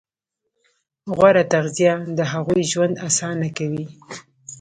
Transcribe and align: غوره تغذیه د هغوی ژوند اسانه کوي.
غوره 1.15 1.43
تغذیه 1.53 1.93
د 2.17 2.19
هغوی 2.31 2.63
ژوند 2.71 2.95
اسانه 3.07 3.47
کوي. 3.57 3.85